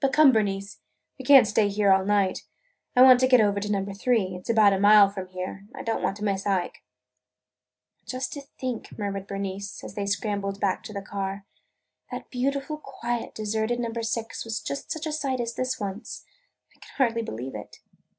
But 0.00 0.12
come, 0.12 0.30
Bernice, 0.30 0.80
we 1.18 1.24
can't 1.24 1.46
stay 1.46 1.68
here 1.70 1.90
all 1.90 2.04
night. 2.04 2.40
I 2.94 3.00
want 3.00 3.18
to 3.20 3.26
get 3.26 3.40
over 3.40 3.60
to 3.60 3.72
Number 3.72 3.94
Three. 3.94 4.34
It 4.36 4.44
's 4.46 4.50
about 4.50 4.74
a 4.74 4.78
mile 4.78 5.08
from 5.08 5.28
here. 5.28 5.66
I 5.74 5.82
don't 5.82 6.02
want 6.02 6.18
to 6.18 6.22
miss 6.24 6.46
Ike." 6.46 6.82
"And 8.00 8.06
just 8.06 8.34
to 8.34 8.42
think," 8.42 8.98
murmured 8.98 9.26
Bernice, 9.26 9.82
as 9.82 9.94
they 9.94 10.04
scrambled 10.04 10.60
back 10.60 10.82
to 10.82 10.92
the 10.92 11.00
car, 11.00 11.46
"that 12.10 12.28
beautiful, 12.28 12.76
quiet, 12.76 13.34
deserted 13.34 13.80
Number 13.80 14.02
Six 14.02 14.44
was 14.44 14.60
just 14.60 14.90
such 14.92 15.06
a 15.06 15.12
sight 15.12 15.40
as 15.40 15.54
this 15.54 15.80
once! 15.80 16.26
I 16.76 16.80
can 16.80 16.90
hardly 16.98 17.22
believe 17.22 17.54
it!" 17.54 17.78